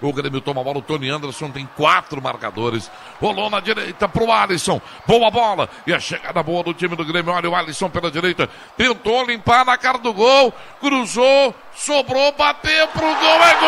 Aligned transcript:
O 0.00 0.12
Grêmio 0.12 0.40
toma 0.40 0.60
a 0.60 0.64
bola, 0.64 0.78
o 0.78 0.82
Tony 0.82 1.10
Anderson 1.10 1.50
tem 1.50 1.68
quatro 1.76 2.22
marcadores. 2.22 2.88
Rolou 3.20 3.50
na 3.50 3.58
direita 3.58 4.08
pro 4.08 4.30
Alisson. 4.30 4.80
Boa 5.04 5.28
bola. 5.28 5.68
E 5.84 5.92
a 5.92 5.98
chegada 5.98 6.40
boa 6.40 6.62
do 6.62 6.72
time 6.72 6.94
do 6.94 7.04
Grêmio. 7.04 7.32
Olha 7.32 7.50
o 7.50 7.54
Alisson 7.56 7.90
pela 7.90 8.08
direita. 8.08 8.48
Tentou 8.76 9.24
limpar 9.24 9.64
na 9.64 9.76
cara 9.76 9.98
do 9.98 10.14
gol. 10.14 10.54
Cruzou. 10.80 11.52
Sobrou, 11.74 12.30
bateu 12.38 12.86
pro 12.86 13.00
gol. 13.00 13.42
É 13.42 13.54
gol! 13.54 13.66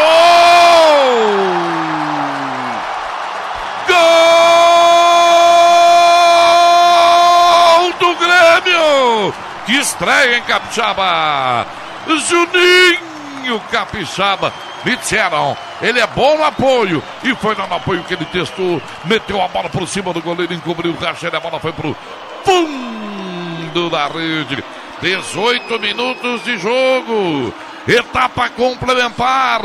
Gol 7.89 7.93
do 7.99 8.15
Grêmio! 8.15 9.35
Que 9.67 9.79
estreia 9.79 10.39
em 10.39 10.43
Capixaba! 10.43 11.67
Juninho 12.07 13.59
Capixaba 13.73 14.70
me 14.85 14.97
disseram, 14.97 15.57
ele 15.83 16.01
é 16.01 16.07
bom 16.07 16.37
no 16.37 16.45
apoio. 16.45 17.03
E 17.23 17.35
foi 17.35 17.55
no 17.55 17.75
apoio 17.75 18.05
que 18.05 18.15
ele 18.15 18.25
testou. 18.27 18.81
Meteu 19.05 19.43
a 19.43 19.49
bola 19.49 19.69
por 19.69 19.87
cima 19.87 20.13
do 20.13 20.23
goleiro, 20.23 20.55
encobriu 20.55 20.93
o 20.93 20.97
racha. 20.97 21.29
A 21.29 21.41
bola 21.41 21.61
foi 21.61 21.73
pro 21.73 21.97
fundo 22.45 23.91
da 23.91 24.07
rede. 24.07 24.63
18 25.01 25.79
minutos 25.79 26.45
de 26.45 26.59
jogo. 26.59 27.53
Etapa 27.87 28.49
complementar. 28.51 29.63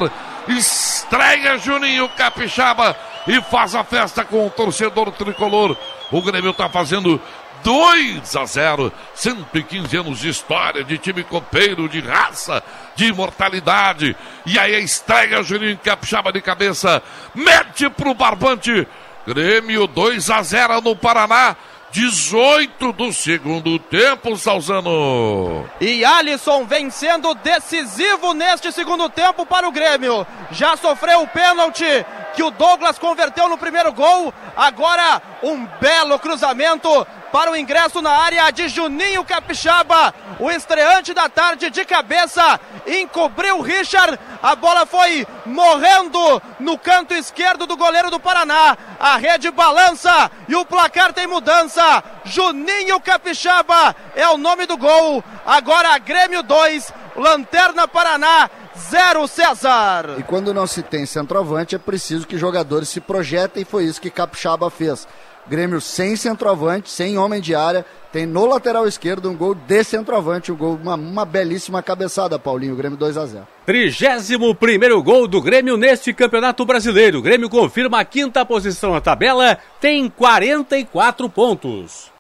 Estreia 0.47 1.57
Juninho 1.57 2.07
Capixaba 2.09 2.95
e 3.27 3.41
faz 3.41 3.73
a 3.73 3.83
festa 3.83 4.23
com 4.23 4.45
o 4.45 4.49
torcedor 4.49 5.11
tricolor. 5.11 5.75
O 6.11 6.21
Grêmio 6.21 6.51
está 6.51 6.69
fazendo 6.69 7.19
2 7.65 8.35
a 8.35 8.45
0. 8.45 8.93
115 9.15 9.97
anos 9.97 10.19
de 10.19 10.29
história, 10.29 10.83
de 10.83 10.99
time 10.99 11.23
copeiro, 11.23 11.89
de 11.89 11.99
raça, 11.99 12.63
de 12.95 13.07
imortalidade. 13.07 14.15
E 14.45 14.59
aí 14.59 14.75
a 14.75 14.79
estreia, 14.79 15.41
Juninho 15.41 15.77
Capixaba 15.83 16.31
de 16.31 16.41
cabeça, 16.41 17.01
mete 17.33 17.89
pro 17.89 18.13
Barbante. 18.13 18.87
Grêmio 19.25 19.87
2 19.87 20.29
a 20.29 20.43
0 20.43 20.81
no 20.81 20.95
Paraná. 20.95 21.55
18 21.91 22.91
do 22.91 23.13
segundo 23.13 23.79
tempo, 23.79 24.35
Salzano. 24.35 25.65
E 25.79 26.03
Alisson 26.03 26.65
vem 26.65 26.89
sendo 26.89 27.33
decisivo 27.35 28.33
neste 28.33 28.69
segundo 28.73 29.09
tempo 29.09 29.45
para 29.45 29.67
o 29.67 29.71
Grêmio. 29.71 30.27
Já 30.51 30.75
sofreu 30.75 31.21
o 31.21 31.27
pênalti 31.27 32.05
que 32.35 32.43
o 32.43 32.51
Douglas 32.51 32.99
converteu 32.99 33.47
no 33.47 33.57
primeiro 33.57 33.93
gol. 33.93 34.33
Agora 34.55 35.21
um 35.41 35.65
belo 35.79 36.19
cruzamento 36.19 36.89
para 37.31 37.51
o 37.51 37.55
ingresso 37.55 38.01
na 38.01 38.11
área 38.11 38.51
de 38.51 38.67
Juninho 38.67 39.23
Capixaba. 39.23 40.13
O 40.39 40.51
estreante 40.51 41.13
da 41.13 41.29
tarde 41.29 41.69
de 41.69 41.85
cabeça 41.85 42.59
encobriu 42.85 43.61
Richard. 43.61 44.19
A 44.43 44.55
bola 44.55 44.85
foi 44.85 45.25
morrendo 45.45 46.41
no 46.59 46.77
canto 46.77 47.13
esquerdo 47.13 47.65
do 47.65 47.77
goleiro 47.77 48.11
do 48.11 48.19
Paraná. 48.19 48.77
A 48.99 49.17
rede 49.17 49.49
balança 49.49 50.29
e 50.47 50.55
o 50.55 50.65
placar 50.65 51.13
tem 51.13 51.27
mudança. 51.27 52.03
Juninho 52.25 52.99
Capixaba 52.99 53.95
é 54.15 54.27
o 54.29 54.37
nome 54.37 54.65
do 54.65 54.77
gol. 54.77 55.23
Agora 55.45 55.97
Grêmio 55.97 56.43
2, 56.43 56.93
Lanterna 57.15 57.87
Paraná 57.87 58.49
zero 58.77 59.27
César. 59.27 60.15
E 60.17 60.23
quando 60.23 60.53
não 60.53 60.67
se 60.67 60.81
tem 60.81 61.05
centroavante, 61.05 61.75
é 61.75 61.79
preciso 61.79 62.27
que 62.27 62.37
jogadores 62.37 62.89
se 62.89 62.99
projetem 62.99 63.63
e 63.63 63.65
foi 63.65 63.85
isso 63.85 64.01
que 64.01 64.09
Capixaba 64.09 64.69
fez. 64.69 65.07
Grêmio 65.47 65.79
sem 65.79 66.15
centroavante, 66.15 66.89
sem 66.89 67.17
homem 67.17 67.39
de 67.39 67.53
área, 67.53 67.85
tem 68.11 68.25
no 68.25 68.47
lateral 68.47 68.87
esquerdo 68.87 69.29
um 69.29 69.35
gol 69.35 69.53
de 69.53 69.83
centroavante, 69.83 70.51
um 70.51 70.55
gol, 70.55 70.79
uma, 70.81 70.95
uma 70.95 71.23
belíssima 71.25 71.83
cabeçada, 71.83 72.39
Paulinho, 72.39 72.75
Grêmio 72.75 72.97
2 72.97 73.17
a 73.17 73.25
0. 73.25 73.47
31 73.65 74.55
primeiro 74.55 75.01
gol 75.03 75.27
do 75.27 75.41
Grêmio 75.41 75.77
neste 75.77 76.13
Campeonato 76.13 76.65
Brasileiro. 76.65 77.19
O 77.19 77.21
Grêmio 77.21 77.49
confirma 77.49 77.99
a 77.99 78.05
quinta 78.05 78.43
posição 78.43 78.93
na 78.93 79.01
tabela, 79.01 79.59
tem 79.79 80.09
44 80.09 81.29
pontos. 81.29 82.11